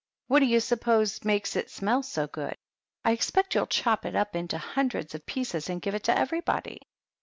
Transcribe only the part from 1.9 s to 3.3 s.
so good? I